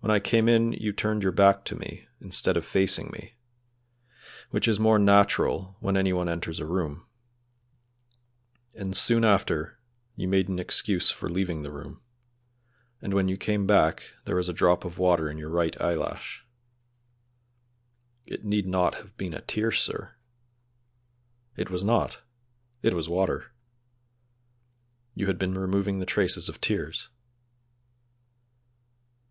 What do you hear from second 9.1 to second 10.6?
after you made an